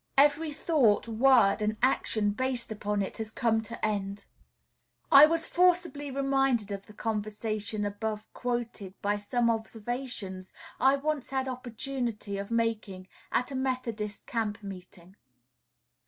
Every 0.17 0.51
thought, 0.51 1.07
word, 1.07 1.61
and 1.61 1.77
action 1.83 2.31
based 2.31 2.71
upon 2.71 3.03
it 3.03 3.17
has 3.17 3.29
come 3.29 3.61
to 3.61 3.85
end. 3.85 4.25
I 5.11 5.27
was 5.27 5.45
forcibly 5.45 6.09
reminded 6.09 6.71
of 6.71 6.87
the 6.87 6.93
conversation 6.93 7.85
above 7.85 8.25
quoted 8.33 8.99
by 9.03 9.17
some 9.17 9.47
observations 9.51 10.53
I 10.79 10.95
once 10.95 11.29
had 11.29 11.47
opportunity 11.47 12.39
of 12.39 12.49
making 12.49 13.09
at 13.31 13.51
a 13.51 13.55
Methodist 13.55 14.25
camp 14.25 14.63
meeting. 14.63 15.17